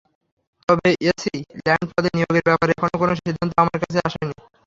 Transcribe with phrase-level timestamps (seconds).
[0.69, 1.33] তবে AC
[1.59, 4.33] land পদে নিয়োগের ব্যাপারে এখনো কোনো সিদ্ধান্ত আমার কাছে আসেনি।